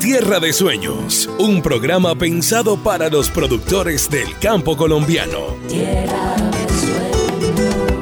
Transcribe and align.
Tierra 0.00 0.40
de 0.40 0.52
Sueños, 0.52 1.28
un 1.38 1.62
programa 1.62 2.14
pensado 2.14 2.76
para 2.76 3.08
los 3.08 3.30
productores 3.30 4.10
del 4.10 4.38
campo 4.38 4.76
colombiano. 4.76 5.56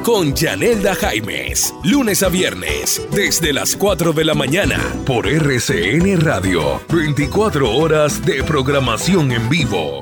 Con 0.03 0.35
Yanelda 0.35 0.93
Jaimes, 0.93 1.73
lunes 1.83 2.21
a 2.21 2.29
viernes, 2.29 3.01
desde 3.11 3.53
las 3.53 3.75
4 3.75 4.13
de 4.13 4.25
la 4.25 4.33
mañana, 4.33 4.79
por 5.05 5.25
RCN 5.27 6.19
Radio, 6.21 6.81
24 6.89 7.71
horas 7.71 8.23
de 8.25 8.43
programación 8.43 9.31
en 9.31 9.49
vivo. 9.49 10.01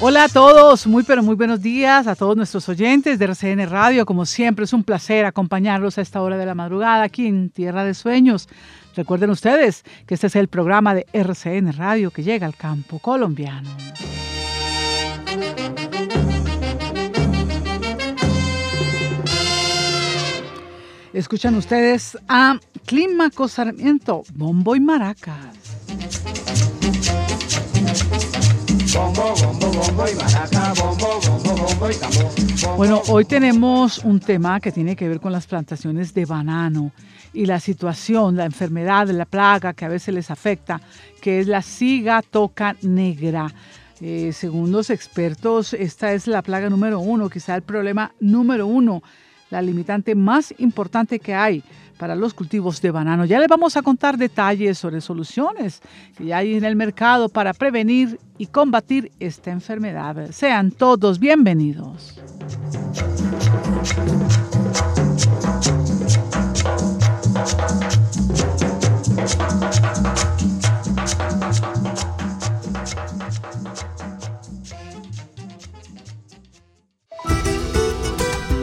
Hola 0.00 0.24
a 0.24 0.28
todos, 0.28 0.86
muy 0.86 1.02
pero 1.02 1.24
muy 1.24 1.34
buenos 1.34 1.60
días 1.60 2.06
a 2.06 2.14
todos 2.14 2.36
nuestros 2.36 2.68
oyentes 2.68 3.18
de 3.18 3.24
RCN 3.24 3.68
Radio. 3.68 4.06
Como 4.06 4.26
siempre, 4.26 4.64
es 4.64 4.72
un 4.72 4.84
placer 4.84 5.24
acompañarlos 5.24 5.98
a 5.98 6.02
esta 6.02 6.22
hora 6.22 6.36
de 6.36 6.46
la 6.46 6.54
madrugada 6.54 7.02
aquí 7.02 7.26
en 7.26 7.50
Tierra 7.50 7.82
de 7.82 7.94
Sueños. 7.94 8.48
Recuerden 8.94 9.30
ustedes 9.30 9.82
que 10.06 10.14
este 10.14 10.28
es 10.28 10.36
el 10.36 10.46
programa 10.46 10.94
de 10.94 11.04
RCN 11.12 11.72
Radio 11.72 12.12
que 12.12 12.22
llega 12.22 12.46
al 12.46 12.54
campo 12.54 13.00
colombiano. 13.00 13.68
Escuchan 21.12 21.56
ustedes 21.56 22.16
a 22.28 22.60
Clímaco 22.86 23.48
Sarmiento, 23.48 24.22
Bombo 24.32 24.76
y 24.76 24.80
Maracas. 24.80 26.67
Bueno, 32.76 33.02
hoy 33.08 33.24
tenemos 33.24 33.98
un 33.98 34.20
tema 34.20 34.60
que 34.60 34.70
tiene 34.70 34.94
que 34.94 35.08
ver 35.08 35.18
con 35.18 35.32
las 35.32 35.46
plantaciones 35.46 36.14
de 36.14 36.24
banano 36.24 36.92
y 37.32 37.46
la 37.46 37.58
situación, 37.58 38.36
la 38.36 38.44
enfermedad, 38.44 39.08
la 39.08 39.24
plaga 39.24 39.72
que 39.74 39.84
a 39.84 39.88
veces 39.88 40.14
les 40.14 40.30
afecta, 40.30 40.80
que 41.20 41.40
es 41.40 41.48
la 41.48 41.62
cigatoca 41.62 42.76
negra. 42.82 43.52
Eh, 44.00 44.32
según 44.32 44.70
los 44.70 44.90
expertos, 44.90 45.74
esta 45.74 46.12
es 46.12 46.28
la 46.28 46.42
plaga 46.42 46.70
número 46.70 47.00
uno, 47.00 47.28
quizá 47.28 47.56
el 47.56 47.62
problema 47.62 48.12
número 48.20 48.68
uno, 48.68 49.02
la 49.50 49.62
limitante 49.62 50.14
más 50.14 50.54
importante 50.58 51.18
que 51.18 51.34
hay 51.34 51.62
para 51.98 52.14
los 52.14 52.32
cultivos 52.32 52.80
de 52.80 52.90
banano. 52.90 53.24
Ya 53.24 53.38
les 53.38 53.48
vamos 53.48 53.76
a 53.76 53.82
contar 53.82 54.16
detalles 54.16 54.78
sobre 54.78 55.00
soluciones 55.00 55.82
que 56.16 56.32
hay 56.32 56.54
en 56.54 56.64
el 56.64 56.76
mercado 56.76 57.28
para 57.28 57.52
prevenir 57.52 58.18
y 58.38 58.46
combatir 58.46 59.10
esta 59.18 59.50
enfermedad. 59.50 60.30
Sean 60.30 60.70
todos 60.70 61.18
bienvenidos. 61.18 62.20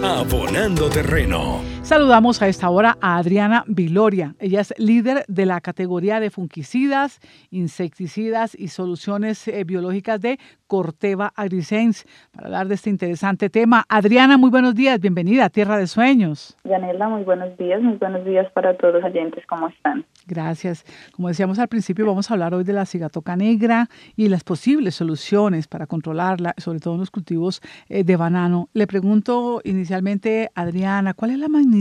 Abonando 0.05 0.87
terreno. 0.87 1.74
Saludamos 1.85 2.41
a 2.41 2.47
esta 2.47 2.67
hora 2.71 2.97
a 2.99 3.17
Adriana 3.17 3.63
Viloria. 3.67 4.33
Ella 4.39 4.61
es 4.61 4.73
líder 4.79 5.23
de 5.27 5.45
la 5.45 5.61
categoría 5.61 6.19
de 6.19 6.31
fungicidas, 6.31 7.19
insecticidas 7.51 8.55
y 8.55 8.69
soluciones 8.69 9.47
eh, 9.47 9.63
biológicas 9.65 10.19
de 10.19 10.39
Corteva 10.65 11.31
Agrisense 11.35 12.07
para 12.31 12.47
hablar 12.47 12.67
de 12.69 12.73
este 12.73 12.89
interesante 12.89 13.51
tema. 13.51 13.85
Adriana, 13.87 14.35
muy 14.35 14.49
buenos 14.49 14.73
días. 14.73 14.99
Bienvenida 14.99 15.45
a 15.45 15.49
Tierra 15.51 15.77
de 15.77 15.85
Sueños. 15.85 16.57
Yanela, 16.63 17.07
muy 17.07 17.23
buenos 17.23 17.55
días, 17.55 17.79
muy 17.79 17.97
buenos 17.97 18.25
días 18.25 18.51
para 18.53 18.75
todos 18.75 18.95
los 18.95 19.03
oyentes, 19.03 19.45
¿cómo 19.45 19.67
están? 19.67 20.03
Gracias. 20.25 20.83
Como 21.11 21.27
decíamos 21.27 21.59
al 21.59 21.67
principio, 21.67 22.07
vamos 22.07 22.31
a 22.31 22.33
hablar 22.33 22.55
hoy 22.55 22.63
de 22.63 22.73
la 22.73 22.87
cigatoca 22.87 23.35
negra 23.35 23.89
y 24.15 24.27
las 24.29 24.43
posibles 24.43 24.95
soluciones 24.95 25.67
para 25.67 25.85
controlarla, 25.85 26.55
sobre 26.57 26.79
todo 26.79 26.95
en 26.95 27.01
los 27.01 27.11
cultivos 27.11 27.61
eh, 27.89 28.03
de 28.03 28.15
banano. 28.15 28.69
Le 28.73 28.87
pregunto 28.87 29.61
inicialmente, 29.63 30.49
Adriana, 30.55 31.13
¿cuál 31.13 31.29
es 31.29 31.37
la 31.37 31.47
magnitud 31.47 31.74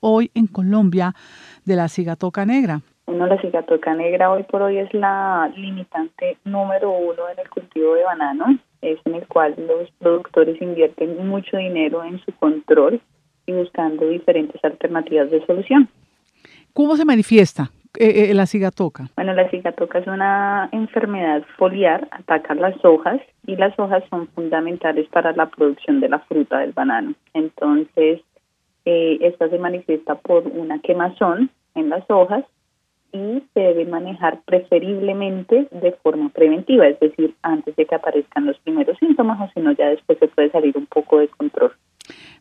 hoy 0.00 0.30
en 0.34 0.46
Colombia 0.46 1.14
de 1.64 1.76
la 1.76 1.88
cigatoca 1.88 2.44
negra? 2.44 2.80
Bueno, 3.06 3.26
la 3.26 3.40
cigatoca 3.40 3.94
negra 3.94 4.30
hoy 4.30 4.42
por 4.42 4.60
hoy 4.60 4.78
es 4.78 4.92
la 4.92 5.50
limitante 5.56 6.36
número 6.44 6.90
uno 6.90 7.28
en 7.32 7.38
el 7.38 7.48
cultivo 7.48 7.94
de 7.94 8.04
banano, 8.04 8.58
es 8.82 8.98
en 9.06 9.14
el 9.14 9.26
cual 9.26 9.54
los 9.56 9.90
productores 9.98 10.60
invierten 10.60 11.26
mucho 11.26 11.56
dinero 11.56 12.04
en 12.04 12.20
su 12.20 12.32
control 12.32 13.00
y 13.46 13.52
buscando 13.52 14.06
diferentes 14.08 14.62
alternativas 14.62 15.30
de 15.30 15.44
solución. 15.46 15.88
¿Cómo 16.74 16.96
se 16.96 17.06
manifiesta 17.06 17.70
eh, 17.98 18.30
eh, 18.30 18.34
la 18.34 18.46
cigatoca? 18.46 19.08
Bueno, 19.16 19.32
la 19.32 19.48
cigatoca 19.48 19.98
es 19.98 20.06
una 20.06 20.68
enfermedad 20.72 21.42
foliar, 21.56 22.06
ataca 22.10 22.54
las 22.54 22.76
hojas 22.84 23.20
y 23.46 23.56
las 23.56 23.76
hojas 23.78 24.04
son 24.10 24.28
fundamentales 24.28 25.08
para 25.08 25.32
la 25.32 25.46
producción 25.46 26.00
de 26.00 26.10
la 26.10 26.18
fruta 26.20 26.58
del 26.58 26.72
banano. 26.72 27.14
Entonces, 27.32 28.20
eh, 28.90 29.18
esta 29.20 29.50
se 29.50 29.58
manifiesta 29.58 30.14
por 30.14 30.46
una 30.46 30.78
quemazón 30.78 31.50
en 31.74 31.90
las 31.90 32.08
hojas 32.08 32.42
y 33.12 33.42
se 33.52 33.60
debe 33.60 33.84
manejar 33.84 34.40
preferiblemente 34.46 35.68
de 35.70 35.92
forma 36.02 36.30
preventiva, 36.30 36.88
es 36.88 36.98
decir, 36.98 37.34
antes 37.42 37.76
de 37.76 37.84
que 37.84 37.94
aparezcan 37.94 38.46
los 38.46 38.58
primeros 38.60 38.96
síntomas 38.98 39.38
o 39.42 39.52
si 39.52 39.60
no, 39.60 39.72
ya 39.72 39.88
después 39.88 40.18
se 40.18 40.28
puede 40.28 40.50
salir 40.50 40.74
un 40.78 40.86
poco 40.86 41.18
de 41.18 41.28
control. 41.28 41.72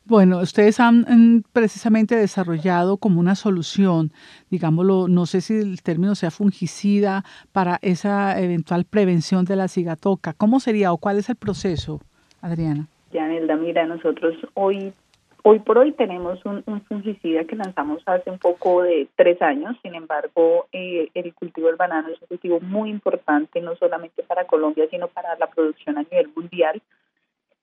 Bueno, 0.06 0.40
ustedes 0.40 0.80
han 0.80 1.44
precisamente 1.52 2.16
desarrollado 2.16 2.96
como 2.96 3.20
una 3.20 3.36
solución, 3.36 4.12
digámoslo, 4.50 5.10
no 5.10 5.26
sé 5.26 5.42
si 5.42 5.54
el 5.54 5.82
término 5.84 6.16
sea 6.16 6.32
fungicida, 6.32 7.26
para 7.52 7.78
esa 7.82 8.40
eventual 8.40 8.86
prevención 8.86 9.44
de 9.44 9.58
la 9.58 9.68
cigatoca. 9.68 10.32
¿Cómo 10.32 10.62
sería 10.62 10.94
o 10.94 10.98
cuál 10.98 11.18
es 11.18 11.28
el 11.28 11.36
proceso, 11.36 12.00
Adriana? 12.40 12.88
Ya, 13.12 13.28
Nelda, 13.28 13.58
mira, 13.58 13.86
nosotros 13.86 14.36
hoy 14.54 14.94
Hoy 15.44 15.60
por 15.60 15.78
hoy 15.78 15.94
tenemos 15.94 16.44
un, 16.46 16.64
fungicida 16.88 17.46
que 17.46 17.56
lanzamos 17.56 18.02
hace 18.06 18.30
un 18.30 18.40
poco 18.40 18.84
de 18.84 19.08
tres 19.16 19.42
años, 19.42 19.78
sin 19.82 19.96
embargo, 19.96 20.68
eh, 20.72 21.10
el 21.14 21.34
cultivo 21.34 21.68
del 21.68 21.76
banano 21.76 22.10
es 22.10 22.22
un 22.22 22.28
cultivo 22.28 22.60
muy 22.60 22.90
importante, 22.90 23.62
no 23.62 23.76
solamente 23.76 24.24
para 24.24 24.46
Colombia, 24.46 24.88
sino 24.90 25.08
para 25.08 25.38
la 25.38 25.48
producción 25.48 25.98
a 25.98 26.04
nivel 26.04 26.30
mundial. 26.36 26.82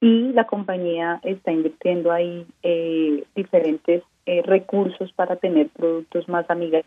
Y 0.00 0.32
la 0.32 0.46
compañía 0.46 1.20
está 1.22 1.52
invirtiendo 1.52 2.12
ahí 2.12 2.46
eh, 2.62 3.24
diferentes 3.34 4.02
eh, 4.26 4.42
recursos 4.42 5.12
para 5.12 5.36
tener 5.36 5.68
productos 5.68 6.28
más 6.28 6.48
amigables 6.48 6.84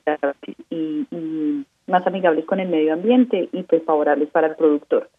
y, 0.70 1.06
más 1.86 2.06
amigables 2.06 2.46
con 2.46 2.60
el 2.60 2.68
medio 2.68 2.94
ambiente 2.94 3.48
y 3.52 3.64
pues 3.64 3.84
favorables 3.84 4.30
para 4.30 4.48
el 4.48 4.56
productor. 4.56 5.10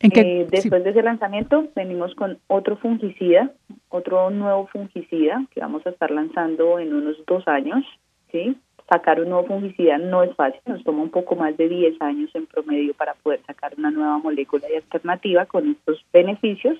Eh, 0.00 0.46
después 0.50 0.84
de 0.84 0.90
ese 0.90 1.02
lanzamiento 1.02 1.68
venimos 1.74 2.14
con 2.14 2.38
otro 2.46 2.76
fungicida, 2.76 3.50
otro 3.88 4.30
nuevo 4.30 4.66
fungicida 4.66 5.44
que 5.52 5.60
vamos 5.60 5.86
a 5.86 5.90
estar 5.90 6.10
lanzando 6.10 6.78
en 6.78 6.94
unos 6.94 7.16
dos 7.26 7.46
años. 7.48 7.84
¿sí? 8.30 8.56
Sacar 8.88 9.20
un 9.20 9.30
nuevo 9.30 9.46
fungicida 9.46 9.98
no 9.98 10.22
es 10.22 10.34
fácil, 10.36 10.60
nos 10.66 10.84
toma 10.84 11.02
un 11.02 11.10
poco 11.10 11.34
más 11.34 11.56
de 11.56 11.68
10 11.68 12.00
años 12.00 12.30
en 12.34 12.46
promedio 12.46 12.94
para 12.94 13.14
poder 13.14 13.40
sacar 13.46 13.74
una 13.76 13.90
nueva 13.90 14.18
molécula 14.18 14.66
y 14.70 14.76
alternativa 14.76 15.46
con 15.46 15.70
estos 15.70 16.04
beneficios. 16.12 16.78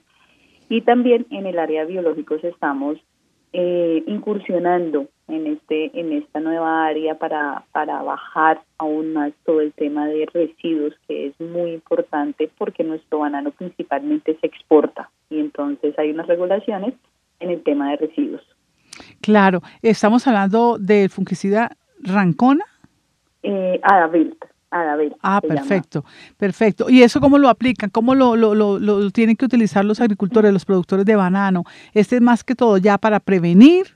Y 0.69 0.83
también 0.83 1.27
en 1.31 1.47
el 1.47 1.59
área 1.59 1.85
de 1.85 1.93
biológicos 1.93 2.43
estamos 2.45 2.99
eh, 3.59 4.05
incursionando 4.07 5.09
en 5.29 5.47
este 5.47 5.99
en 5.99 6.13
esta 6.13 6.41
nueva 6.41 6.85
área 6.85 7.15
para 7.15 7.65
para 7.73 8.03
bajar 8.03 8.61
aún 8.77 9.15
más 9.15 9.33
todo 9.47 9.63
el 9.63 9.73
tema 9.73 10.07
de 10.09 10.27
residuos 10.27 10.93
que 11.09 11.29
es 11.29 11.41
muy 11.41 11.73
importante 11.73 12.51
porque 12.59 12.85
nuestro 12.85 13.21
banano 13.21 13.53
principalmente 13.53 14.37
se 14.43 14.47
exporta 14.47 15.09
y 15.31 15.41
entonces 15.41 15.99
hay 15.99 16.11
unas 16.11 16.27
regulaciones 16.27 16.93
en 17.41 17.49
el 17.49 17.63
tema 17.63 17.93
de 17.93 17.97
residuos. 17.97 18.43
Claro, 19.23 19.63
estamos 19.81 20.27
hablando 20.27 20.77
del 20.77 21.09
fungicida 21.09 21.79
Rancona. 22.01 22.67
Eh, 23.43 23.81
Ah, 25.23 25.41
perfecto, 25.41 26.05
perfecto. 26.37 26.91
¿Y 26.91 27.03
eso 27.03 27.21
cómo 27.21 27.39
lo 27.39 27.49
aplican? 27.49 27.91
¿Cómo 27.91 28.15
lo, 28.15 28.37
lo, 28.37 28.55
lo, 28.55 29.11
tienen 29.11 29.37
que 29.37 29.45
utilizar 29.45 29.85
los 29.85 30.01
agricultores, 30.01 30.53
los 30.53 30.65
productores 30.65 31.05
de 31.05 31.17
banano? 31.17 31.65
¿Este 31.93 32.17
es 32.17 32.23
más 32.23 32.45
que 32.45 32.55
todo 32.55 32.79
ya 32.79 32.99
para 32.99 33.21
prevenir 33.21 33.87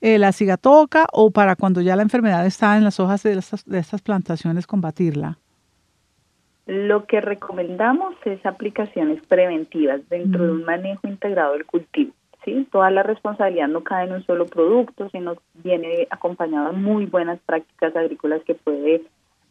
eh, 0.00 0.18
la 0.18 0.32
cigatoca 0.32 1.06
o 1.12 1.30
para 1.30 1.56
cuando 1.56 1.80
ya 1.80 1.96
la 1.96 2.02
enfermedad 2.02 2.44
está 2.46 2.76
en 2.76 2.84
las 2.84 3.00
hojas 3.00 3.22
de 3.22 3.32
estas, 3.32 3.64
de 3.64 3.78
estas 3.78 4.02
plantaciones 4.02 4.66
combatirla? 4.66 5.38
Lo 6.66 7.06
que 7.06 7.20
recomendamos 7.20 8.14
es 8.24 8.44
aplicaciones 8.44 9.24
preventivas 9.26 10.00
dentro 10.08 10.44
de 10.44 10.50
un 10.50 10.64
manejo 10.64 11.06
integrado 11.06 11.52
del 11.52 11.64
cultivo. 11.64 12.12
¿sí? 12.44 12.66
Toda 12.72 12.90
la 12.90 13.04
responsabilidad 13.04 13.68
no 13.68 13.84
cae 13.84 14.06
en 14.06 14.14
un 14.14 14.24
solo 14.24 14.46
producto, 14.46 15.08
sino 15.10 15.36
viene 15.54 16.08
acompañado 16.10 16.72
de 16.72 16.78
muy 16.78 17.06
buenas 17.06 17.38
prácticas 17.46 17.94
agrícolas 17.94 18.42
que 18.42 18.54
puede 18.54 19.02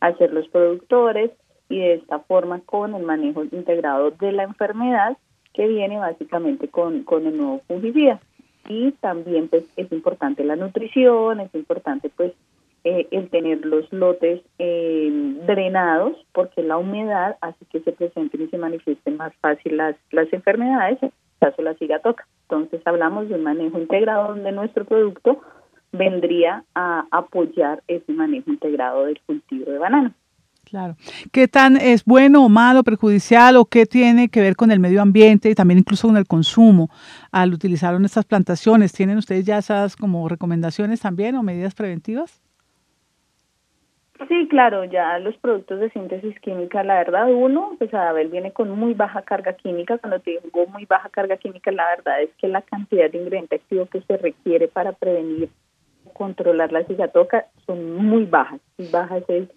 hacer 0.07 0.33
los 0.33 0.47
productores 0.49 1.31
y 1.69 1.79
de 1.79 1.93
esta 1.95 2.19
forma 2.19 2.61
con 2.61 2.93
el 2.95 3.03
manejo 3.03 3.43
integrado 3.43 4.11
de 4.11 4.31
la 4.31 4.43
enfermedad 4.43 5.17
que 5.53 5.67
viene 5.67 5.97
básicamente 5.97 6.67
con, 6.67 7.03
con 7.03 7.25
el 7.25 7.37
nuevo 7.37 7.61
fungicida. 7.67 8.19
Y 8.67 8.91
también 8.93 9.47
pues 9.47 9.63
es 9.77 9.91
importante 9.91 10.43
la 10.43 10.55
nutrición, 10.55 11.39
es 11.39 11.53
importante 11.53 12.09
pues 12.09 12.33
eh, 12.83 13.07
el 13.11 13.29
tener 13.29 13.65
los 13.65 13.91
lotes 13.91 14.41
eh, 14.59 15.09
drenados 15.47 16.17
porque 16.33 16.61
la 16.61 16.77
humedad 16.77 17.37
hace 17.41 17.65
que 17.71 17.79
se 17.79 17.91
presenten 17.91 18.43
y 18.43 18.47
se 18.47 18.57
manifiesten 18.57 19.17
más 19.17 19.33
fácil 19.37 19.77
las, 19.77 19.95
las 20.11 20.31
enfermedades, 20.33 21.01
en 21.01 21.11
caso 21.39 21.61
la 21.61 21.73
cigatoca. 21.75 22.27
Entonces 22.43 22.81
hablamos 22.85 23.27
de 23.27 23.35
un 23.35 23.43
manejo 23.43 23.79
integrado 23.79 24.29
donde 24.29 24.51
nuestro 24.51 24.85
producto 24.85 25.41
vendría 25.97 26.63
a 26.75 27.05
apoyar 27.11 27.83
ese 27.87 28.13
manejo 28.13 28.51
integrado 28.51 29.05
del 29.05 29.19
cultivo 29.25 29.71
de 29.71 29.77
banano. 29.77 30.13
Claro. 30.65 30.95
¿Qué 31.31 31.47
tan 31.47 31.77
es 31.77 32.03
bueno 32.05 32.43
o 32.43 32.49
malo, 32.49 32.83
perjudicial 32.83 33.55
o 33.55 33.65
qué 33.65 33.85
tiene 33.85 34.29
que 34.29 34.41
ver 34.41 34.55
con 34.55 34.71
el 34.71 34.79
medio 34.79 35.01
ambiente 35.01 35.49
y 35.49 35.55
también 35.55 35.77
incluso 35.79 36.07
con 36.07 36.17
el 36.17 36.25
consumo 36.25 36.89
al 37.31 37.53
utilizar 37.53 37.95
estas 38.03 38.25
plantaciones? 38.25 38.91
¿Tienen 38.91 39.17
ustedes 39.17 39.45
ya 39.45 39.59
esas 39.59 39.95
como 39.95 40.27
recomendaciones 40.27 41.01
también 41.01 41.35
o 41.35 41.43
medidas 41.43 41.75
preventivas? 41.75 42.41
Sí, 44.29 44.47
claro, 44.49 44.85
ya 44.85 45.19
los 45.19 45.35
productos 45.37 45.81
de 45.81 45.89
síntesis 45.89 46.39
química, 46.39 46.83
la 46.83 46.95
verdad, 46.95 47.27
uno, 47.29 47.75
pues 47.77 47.93
Adabel 47.93 48.29
viene 48.29 48.53
con 48.53 48.69
muy 48.71 48.93
baja 48.93 49.21
carga 49.23 49.53
química. 49.53 49.97
Cuando 49.97 50.19
te 50.21 50.39
digo 50.41 50.65
muy 50.67 50.85
baja 50.85 51.09
carga 51.09 51.35
química, 51.35 51.69
la 51.71 51.85
verdad 51.89 52.21
es 52.21 52.29
que 52.37 52.47
la 52.47 52.61
cantidad 52.61 53.11
de 53.11 53.17
ingrediente 53.17 53.57
activo 53.57 53.87
que 53.87 54.01
se 54.01 54.17
requiere 54.17 54.69
para 54.69 54.93
prevenir 54.93 55.49
controlar 56.15 56.71
la 56.71 56.85
cigatoca 56.85 57.47
son 57.65 57.95
muy 57.95 58.25
bajas. 58.25 58.61
Muy 58.77 58.87
bajas 58.87 59.23
es 59.27 59.49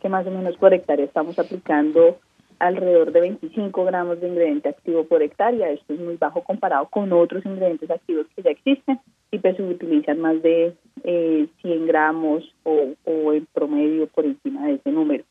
que 0.00 0.08
más 0.08 0.26
o 0.26 0.30
menos 0.30 0.56
por 0.58 0.74
hectárea 0.74 1.04
estamos 1.04 1.38
aplicando 1.38 2.18
alrededor 2.58 3.10
de 3.10 3.20
25 3.20 3.84
gramos 3.84 4.20
de 4.20 4.28
ingrediente 4.28 4.68
activo 4.68 5.04
por 5.04 5.22
hectárea. 5.22 5.70
Esto 5.70 5.94
es 5.94 6.00
muy 6.00 6.16
bajo 6.16 6.42
comparado 6.44 6.86
con 6.88 7.12
otros 7.12 7.44
ingredientes 7.46 7.90
activos 7.90 8.26
que 8.36 8.42
ya 8.42 8.50
existen 8.50 9.00
y 9.30 9.38
pues 9.38 9.56
se 9.56 9.62
utilizan 9.62 10.20
más 10.20 10.40
de 10.42 10.74
eh, 11.02 11.48
100 11.62 11.86
gramos 11.86 12.44
o, 12.62 12.90
o 13.04 13.32
en 13.32 13.46
promedio 13.46 14.06
por 14.08 14.26
encima 14.26 14.66
de 14.66 14.74
ese 14.74 14.90
número. 14.92 15.24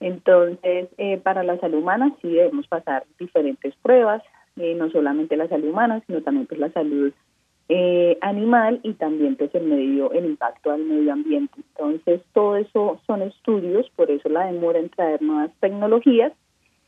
Entonces, 0.00 0.88
eh, 0.98 1.18
para 1.22 1.42
la 1.42 1.58
salud 1.58 1.78
humana 1.78 2.14
sí 2.20 2.28
debemos 2.28 2.66
pasar 2.66 3.04
diferentes 3.18 3.74
pruebas, 3.76 4.22
eh, 4.56 4.74
no 4.74 4.90
solamente 4.90 5.36
la 5.36 5.48
salud 5.48 5.68
humana, 5.68 6.02
sino 6.06 6.20
también 6.20 6.46
pues 6.46 6.60
la 6.60 6.70
salud 6.72 7.12
eh, 7.68 8.16
animal 8.20 8.80
y 8.82 8.94
también 8.94 9.36
pues 9.36 9.54
el 9.54 9.64
medio, 9.64 10.12
el 10.12 10.26
impacto 10.26 10.70
al 10.70 10.84
medio 10.84 11.12
ambiente. 11.12 11.54
Entonces 11.56 12.20
todo 12.32 12.56
eso 12.56 13.00
son 13.06 13.22
estudios, 13.22 13.88
por 13.96 14.10
eso 14.10 14.28
la 14.28 14.46
demora 14.46 14.78
en 14.78 14.88
traer 14.90 15.20
nuevas 15.22 15.50
tecnologías 15.60 16.32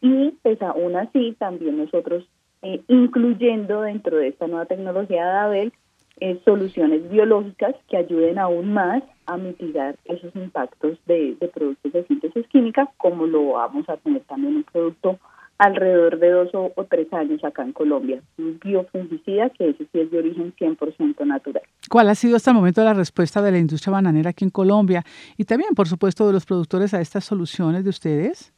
y 0.00 0.30
pues 0.42 0.62
aún 0.62 0.96
así 0.96 1.34
también 1.38 1.78
nosotros 1.78 2.24
eh, 2.62 2.80
incluyendo 2.88 3.82
dentro 3.82 4.16
de 4.16 4.28
esta 4.28 4.46
nueva 4.46 4.66
tecnología 4.66 5.24
de 5.24 5.38
ABEL 5.38 5.72
eh, 6.20 6.40
soluciones 6.44 7.08
biológicas 7.10 7.76
que 7.88 7.96
ayuden 7.96 8.38
aún 8.38 8.72
más 8.72 9.02
a 9.26 9.36
mitigar 9.36 9.96
esos 10.04 10.34
impactos 10.34 10.98
de, 11.06 11.36
de 11.40 11.48
productos 11.48 11.92
de 11.92 12.04
síntesis 12.06 12.46
química, 12.48 12.88
como 12.96 13.26
lo 13.26 13.52
vamos 13.52 13.88
a 13.88 13.96
tener 13.98 14.22
también 14.22 14.56
un 14.56 14.64
producto 14.64 15.18
alrededor 15.58 16.18
de 16.18 16.30
dos 16.30 16.50
o, 16.52 16.72
tres 16.88 17.12
años 17.12 17.42
acá 17.44 17.62
en 17.62 17.72
Colombia. 17.72 18.22
Un 18.38 18.58
biofungicida 18.62 19.50
que 19.50 19.70
ese 19.70 19.86
sí 19.92 20.00
es 20.00 20.10
de 20.10 20.18
origen 20.18 20.54
100% 20.54 21.26
natural. 21.26 21.62
¿Cuál 21.90 22.08
ha 22.08 22.14
sido 22.14 22.36
hasta 22.36 22.50
el 22.50 22.56
momento 22.56 22.82
la 22.84 22.94
respuesta 22.94 23.42
de 23.42 23.50
la 23.50 23.58
industria 23.58 23.92
bananera 23.92 24.30
aquí 24.30 24.44
en 24.44 24.50
Colombia 24.50 25.02
y 25.36 25.44
también, 25.44 25.74
por 25.74 25.88
supuesto, 25.88 26.26
de 26.26 26.32
los 26.32 26.46
productores 26.46 26.94
a 26.94 27.00
estas 27.00 27.24
soluciones 27.24 27.84
de 27.84 27.90
ustedes? 27.90 28.52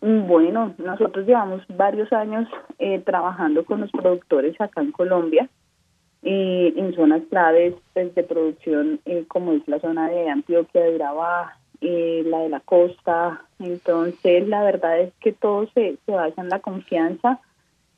Mm, 0.00 0.26
bueno, 0.26 0.74
nosotros 0.78 1.26
llevamos 1.26 1.62
varios 1.68 2.12
años 2.12 2.48
eh, 2.78 2.98
trabajando 3.00 3.64
con 3.64 3.80
los 3.80 3.90
productores 3.90 4.60
acá 4.60 4.82
en 4.82 4.92
Colombia 4.92 5.48
eh, 6.22 6.72
en 6.76 6.94
zonas 6.94 7.22
claves 7.30 7.74
pues, 7.92 8.14
de 8.14 8.22
producción 8.22 9.00
eh, 9.04 9.24
como 9.28 9.52
es 9.52 9.66
la 9.68 9.78
zona 9.80 10.08
de 10.08 10.28
Antioquia, 10.28 10.82
de 10.82 10.94
Urabá, 10.94 11.58
eh, 11.80 12.22
la 12.26 12.40
de 12.40 12.48
la 12.48 12.60
costa. 12.60 13.44
Entonces, 13.58 14.46
la 14.48 14.62
verdad 14.62 15.00
es 15.00 15.12
que 15.20 15.32
todo 15.32 15.66
se, 15.74 15.96
se 16.04 16.12
basa 16.12 16.40
en 16.40 16.48
la 16.48 16.60
confianza 16.60 17.40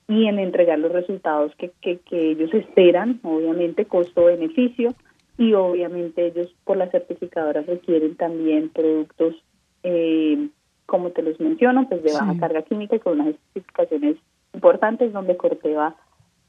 y 0.09 0.27
en 0.27 0.39
entregar 0.39 0.79
los 0.79 0.93
resultados 0.93 1.53
que, 1.57 1.73
que, 1.83 2.01
ellos 2.11 2.53
esperan, 2.55 3.21
obviamente 3.23 3.87
costo-beneficio, 3.87 4.95
y 5.39 5.53
obviamente 5.53 6.27
ellos 6.27 6.55
por 6.65 6.77
las 6.77 6.91
certificadoras 6.91 7.67
requieren 7.67 8.17
también 8.17 8.71
productos, 8.71 9.35
eh, 9.83 10.49
como 10.87 11.11
te 11.11 11.23
los 11.23 11.39
menciono, 11.41 11.89
pues 11.89 12.03
de 12.03 12.13
baja 12.13 12.39
carga 12.39 12.63
química 12.63 12.97
y 12.97 13.01
con 13.01 13.21
unas 13.21 13.35
especificaciones 13.35 14.17
importantes 14.55 15.13
donde 15.13 15.37
Corteva 15.37 15.97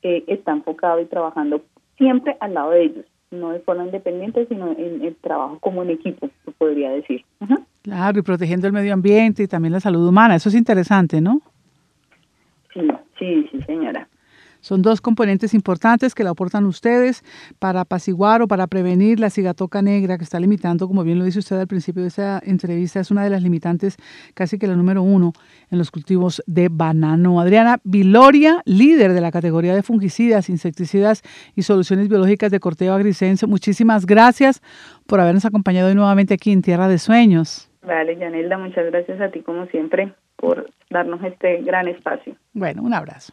eh, 0.03 0.23
está 0.27 0.51
enfocado 0.51 1.01
y 1.01 1.05
trabajando 1.05 1.61
siempre 1.97 2.37
al 2.39 2.53
lado 2.53 2.71
de 2.71 2.83
ellos 2.83 3.05
no 3.31 3.51
de 3.51 3.59
forma 3.59 3.85
independiente, 3.85 4.45
sino 4.47 4.71
en 4.71 5.03
el 5.03 5.15
trabajo 5.15 5.59
como 5.59 5.83
en 5.83 5.89
equipo, 5.91 6.29
se 6.45 6.51
podría 6.51 6.91
decir. 6.91 7.23
Claro, 7.81 8.19
y 8.19 8.21
protegiendo 8.21 8.67
el 8.67 8.73
medio 8.73 8.93
ambiente 8.93 9.43
y 9.43 9.47
también 9.47 9.73
la 9.73 9.79
salud 9.79 10.07
humana. 10.07 10.35
Eso 10.35 10.49
es 10.49 10.55
interesante, 10.55 11.21
¿no? 11.21 11.41
Sí, 12.73 12.87
sí, 13.17 13.49
sí, 13.51 13.61
señora. 13.63 14.07
Son 14.67 14.81
dos 14.81 14.99
componentes 14.99 15.53
importantes 15.53 16.13
que 16.13 16.25
le 16.25 16.29
aportan 16.29 16.65
ustedes 16.65 17.23
para 17.57 17.79
apaciguar 17.79 18.41
o 18.41 18.49
para 18.49 18.67
prevenir 18.67 19.17
la 19.17 19.29
cigatoca 19.29 19.81
negra 19.81 20.17
que 20.17 20.25
está 20.25 20.41
limitando, 20.41 20.89
como 20.89 21.05
bien 21.05 21.19
lo 21.19 21.23
dice 21.23 21.39
usted 21.39 21.57
al 21.57 21.67
principio 21.67 22.01
de 22.01 22.09
esta 22.09 22.41
entrevista, 22.45 22.99
es 22.99 23.09
una 23.09 23.23
de 23.23 23.29
las 23.29 23.41
limitantes, 23.41 23.95
casi 24.33 24.59
que 24.59 24.67
la 24.67 24.75
número 24.75 25.03
uno 25.03 25.31
en 25.71 25.77
los 25.77 25.89
cultivos 25.89 26.43
de 26.47 26.67
banano. 26.69 27.39
Adriana 27.39 27.77
Viloria, 27.85 28.61
líder 28.65 29.13
de 29.13 29.21
la 29.21 29.31
categoría 29.31 29.73
de 29.73 29.83
fungicidas, 29.83 30.49
insecticidas 30.49 31.21
y 31.55 31.61
soluciones 31.61 32.09
biológicas 32.09 32.51
de 32.51 32.59
Corteo 32.59 32.93
Agricense, 32.93 33.47
muchísimas 33.47 34.05
gracias 34.05 34.61
por 35.05 35.21
habernos 35.21 35.45
acompañado 35.45 35.95
nuevamente 35.95 36.33
aquí 36.33 36.51
en 36.51 36.61
Tierra 36.61 36.89
de 36.89 36.97
Sueños. 36.97 37.71
Vale, 37.83 38.17
Yanelda, 38.17 38.57
muchas 38.57 38.85
gracias 38.87 39.21
a 39.21 39.29
ti 39.31 39.43
como 39.43 39.65
siempre 39.67 40.13
por 40.35 40.69
darnos 40.89 41.23
este 41.23 41.61
gran 41.61 41.87
espacio. 41.87 42.35
Bueno, 42.51 42.83
un 42.83 42.93
abrazo. 42.93 43.31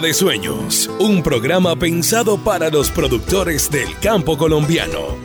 De 0.00 0.12
Sueños, 0.12 0.90
un 0.98 1.22
programa 1.22 1.74
pensado 1.74 2.36
para 2.36 2.68
los 2.68 2.90
productores 2.90 3.70
del 3.70 3.98
campo 3.98 4.36
colombiano. 4.36 5.16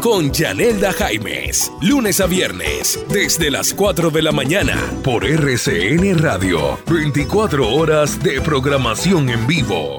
Con 0.00 0.32
Yanelda 0.32 0.94
Jaimes, 0.94 1.70
lunes 1.82 2.22
a 2.22 2.26
viernes, 2.26 2.98
desde 3.10 3.50
las 3.50 3.74
4 3.74 4.10
de 4.10 4.22
la 4.22 4.32
mañana, 4.32 4.78
por 5.04 5.26
RCN 5.26 6.18
Radio, 6.20 6.78
24 6.86 7.68
horas 7.68 8.22
de 8.22 8.40
programación 8.40 9.28
en 9.28 9.46
vivo. 9.46 9.98